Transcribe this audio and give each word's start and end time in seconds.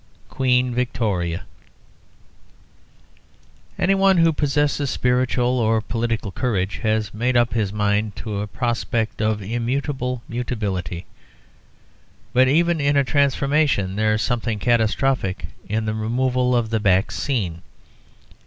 QUEEN 0.29 0.73
VICTORIA 0.73 1.43
Anyone 3.77 4.17
who 4.17 4.33
possesses 4.33 4.89
spiritual 4.89 5.59
or 5.59 5.79
political 5.79 6.31
courage 6.31 6.77
has 6.79 7.13
made 7.13 7.37
up 7.37 7.53
his 7.53 7.71
mind 7.71 8.15
to 8.15 8.39
a 8.39 8.47
prospect 8.47 9.21
of 9.21 9.43
immutable 9.43 10.23
mutability; 10.27 11.05
but 12.33 12.47
even 12.47 12.81
in 12.81 12.97
a 12.97 13.03
"transformation" 13.03 13.95
there 13.95 14.15
is 14.15 14.23
something 14.23 14.57
catastrophic 14.57 15.45
in 15.69 15.85
the 15.85 15.93
removal 15.93 16.55
of 16.55 16.71
the 16.71 16.79
back 16.79 17.11
scene. 17.11 17.61